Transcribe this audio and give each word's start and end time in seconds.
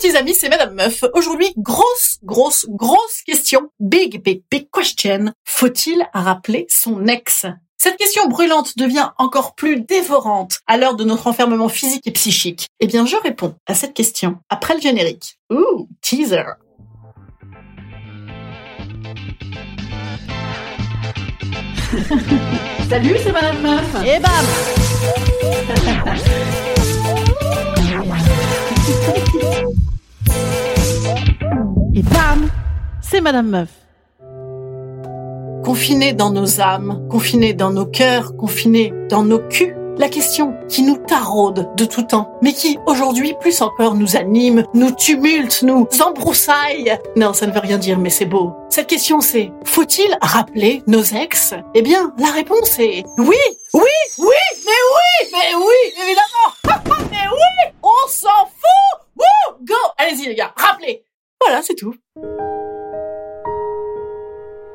Petits 0.00 0.16
amis, 0.16 0.34
c'est 0.34 0.48
Madame 0.48 0.74
Meuf. 0.74 1.04
Aujourd'hui, 1.12 1.52
grosse, 1.58 2.18
grosse, 2.22 2.64
grosse 2.70 3.20
question. 3.26 3.70
Big, 3.80 4.22
big, 4.22 4.42
big 4.50 4.70
question. 4.72 5.34
Faut-il 5.44 6.08
rappeler 6.14 6.64
son 6.70 7.06
ex? 7.06 7.44
Cette 7.76 7.98
question 7.98 8.26
brûlante 8.26 8.78
devient 8.78 9.10
encore 9.18 9.54
plus 9.54 9.82
dévorante 9.82 10.60
à 10.66 10.78
l'heure 10.78 10.96
de 10.96 11.04
notre 11.04 11.26
enfermement 11.26 11.68
physique 11.68 12.06
et 12.06 12.12
psychique. 12.12 12.66
Eh 12.80 12.86
bien, 12.86 13.04
je 13.04 13.16
réponds 13.16 13.54
à 13.66 13.74
cette 13.74 13.92
question 13.92 14.38
après 14.48 14.74
le 14.74 14.80
générique. 14.80 15.38
Ouh, 15.52 15.86
teaser. 16.00 16.44
Salut, 22.88 23.16
c'est 23.22 23.32
Madame 23.32 23.60
Meuf. 23.60 23.96
Et 24.06 24.18
bam 24.18 24.46
Et 31.92 32.02
bam 32.02 32.48
C'est 33.02 33.20
Madame 33.20 33.48
Meuf. 33.48 33.68
Confinés 35.64 36.12
dans 36.12 36.30
nos 36.30 36.60
âmes, 36.60 37.06
confinés 37.10 37.52
dans 37.52 37.70
nos 37.70 37.84
cœurs, 37.84 38.36
confinés 38.36 38.92
dans 39.08 39.24
nos 39.24 39.40
culs, 39.40 39.76
la 39.98 40.08
question 40.08 40.54
qui 40.68 40.82
nous 40.82 40.96
taraude 40.96 41.68
de 41.76 41.84
tout 41.84 42.02
temps, 42.02 42.38
mais 42.42 42.52
qui 42.52 42.78
aujourd'hui 42.86 43.34
plus 43.40 43.60
encore 43.60 43.94
nous 43.96 44.16
anime, 44.16 44.64
nous 44.72 44.92
tumulte, 44.92 45.62
nous 45.62 45.86
embroussaille. 46.00 46.96
Non, 47.16 47.32
ça 47.32 47.46
ne 47.46 47.52
veut 47.52 47.60
rien 47.60 47.76
dire, 47.76 47.98
mais 47.98 48.10
c'est 48.10 48.24
beau. 48.24 48.52
Cette 48.70 48.86
question 48.86 49.20
c'est, 49.20 49.52
faut-il 49.64 50.16
rappeler 50.22 50.82
nos 50.86 51.02
ex? 51.02 51.54
Eh 51.74 51.82
bien, 51.82 52.14
la 52.18 52.30
réponse 52.30 52.78
est 52.78 53.04
oui, 53.18 53.36
oui, 53.74 53.82
oui, 54.18 54.26
mais 54.64 54.80
oui, 54.94 55.30
mais 55.32 55.54
oui, 55.56 56.02
évidemment. 56.04 56.29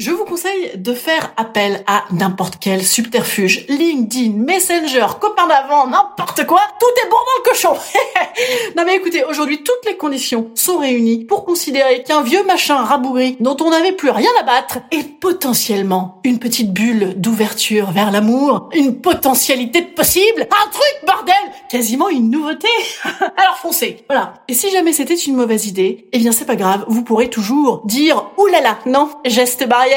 Je 0.00 0.12
vous 0.12 0.24
conseille 0.24 0.70
de 0.76 0.94
faire 0.94 1.30
appel 1.36 1.84
à 1.86 2.04
n'importe 2.10 2.54
quel 2.58 2.82
subterfuge, 2.82 3.66
LinkedIn, 3.68 4.32
Messenger, 4.32 5.06
copain 5.20 5.46
d'avant, 5.46 5.88
n'importe 5.88 6.46
quoi, 6.46 6.62
tout 6.80 6.86
est 6.86 7.10
bon 7.10 7.16
dans 7.16 7.44
le 7.44 7.50
cochon. 7.50 7.74
non 8.78 8.84
mais 8.86 8.96
écoutez, 8.96 9.24
aujourd'hui 9.24 9.62
toutes 9.62 9.84
les 9.84 9.98
conditions 9.98 10.52
sont 10.54 10.78
réunies 10.78 11.26
pour 11.26 11.44
considérer 11.44 12.02
qu'un 12.02 12.22
vieux 12.22 12.42
machin 12.46 12.76
rabougri 12.76 13.36
dont 13.40 13.58
on 13.60 13.68
n'avait 13.68 13.92
plus 13.92 14.08
rien 14.08 14.30
à 14.40 14.42
battre 14.42 14.78
est 14.90 15.02
potentiellement 15.20 16.18
une 16.24 16.38
petite 16.38 16.72
bulle 16.72 17.12
d'ouverture 17.18 17.90
vers 17.90 18.10
l'amour, 18.10 18.70
une 18.72 19.02
potentialité 19.02 19.82
de 19.82 19.88
possible, 19.88 20.48
un 20.50 20.70
truc 20.70 21.06
bordel, 21.06 21.34
quasiment 21.68 22.08
une 22.08 22.30
nouveauté. 22.30 22.68
Alors 23.04 23.58
foncez, 23.60 24.02
voilà. 24.08 24.32
Et 24.48 24.54
si 24.54 24.70
jamais 24.70 24.94
c'était 24.94 25.14
une 25.14 25.36
mauvaise 25.36 25.66
idée, 25.66 26.08
eh 26.14 26.18
bien 26.18 26.32
c'est 26.32 26.46
pas 26.46 26.56
grave, 26.56 26.86
vous 26.88 27.02
pourrez 27.02 27.28
toujours 27.28 27.82
dire 27.84 28.30
oulala, 28.38 28.78
non, 28.86 29.10
geste 29.26 29.68
barrière. 29.68 29.89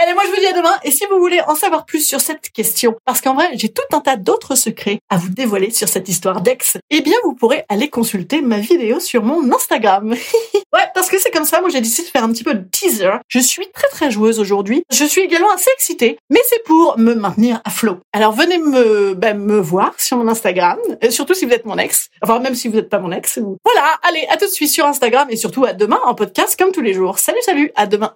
Allez, 0.00 0.14
moi 0.14 0.22
je 0.26 0.30
vous 0.30 0.40
dis 0.40 0.46
à 0.46 0.52
demain. 0.52 0.74
Et 0.84 0.92
si 0.92 1.04
vous 1.10 1.18
voulez 1.18 1.40
en 1.48 1.56
savoir 1.56 1.84
plus 1.84 2.06
sur 2.06 2.20
cette 2.20 2.50
question, 2.50 2.96
parce 3.04 3.20
qu'en 3.20 3.34
vrai 3.34 3.50
j'ai 3.54 3.68
tout 3.68 3.82
un 3.92 4.00
tas 4.00 4.16
d'autres 4.16 4.54
secrets 4.54 5.00
à 5.10 5.16
vous 5.16 5.28
dévoiler 5.28 5.70
sur 5.70 5.88
cette 5.88 6.08
histoire 6.08 6.40
d'ex, 6.40 6.76
eh 6.90 7.00
bien 7.00 7.16
vous 7.24 7.34
pourrez 7.34 7.64
aller 7.68 7.88
consulter 7.88 8.40
ma 8.40 8.58
vidéo 8.58 9.00
sur 9.00 9.24
mon 9.24 9.52
Instagram. 9.52 10.10
ouais, 10.54 10.82
parce 10.94 11.08
que 11.08 11.18
c'est 11.18 11.32
comme 11.32 11.44
ça. 11.44 11.60
Moi 11.60 11.70
j'ai 11.70 11.80
décidé 11.80 12.06
de 12.06 12.12
faire 12.12 12.22
un 12.22 12.32
petit 12.32 12.44
peu 12.44 12.54
de 12.54 12.64
teaser. 12.70 13.18
Je 13.26 13.40
suis 13.40 13.68
très 13.72 13.88
très 13.88 14.10
joueuse 14.12 14.38
aujourd'hui. 14.38 14.84
Je 14.92 15.04
suis 15.04 15.20
également 15.20 15.50
assez 15.52 15.70
excitée, 15.74 16.18
mais 16.30 16.40
c'est 16.48 16.62
pour 16.64 16.96
me 16.98 17.14
maintenir 17.14 17.60
à 17.64 17.70
flot. 17.70 17.98
Alors 18.12 18.32
venez 18.32 18.58
me 18.58 19.14
ben, 19.14 19.36
me 19.36 19.58
voir 19.58 19.94
sur 19.98 20.16
mon 20.16 20.28
Instagram, 20.28 20.78
et 21.00 21.10
surtout 21.10 21.34
si 21.34 21.44
vous 21.44 21.52
êtes 21.52 21.64
mon 21.64 21.76
ex. 21.76 22.08
Enfin 22.22 22.38
même 22.38 22.54
si 22.54 22.68
vous 22.68 22.76
n'êtes 22.76 22.88
pas 22.88 23.00
mon 23.00 23.10
ex. 23.10 23.40
Voilà. 23.64 23.98
Allez, 24.02 24.26
à 24.30 24.36
tout 24.36 24.46
de 24.46 24.50
suite 24.50 24.70
sur 24.70 24.86
Instagram 24.86 25.26
et 25.30 25.36
surtout 25.36 25.64
à 25.64 25.72
demain 25.72 25.98
en 26.04 26.14
podcast 26.14 26.56
comme 26.56 26.72
tous 26.72 26.82
les 26.82 26.94
jours. 26.94 27.18
Salut 27.18 27.42
salut, 27.42 27.72
à 27.74 27.86
demain. 27.86 28.14